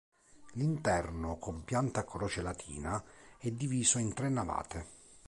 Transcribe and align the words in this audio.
L'interno, 0.53 1.37
con 1.37 1.63
pianta 1.63 1.99
a 1.99 2.03
croce 2.05 2.41
latina, 2.41 3.03
è 3.37 3.51
diviso 3.51 3.99
in 3.99 4.15
tre 4.15 4.29
navate. 4.29 4.85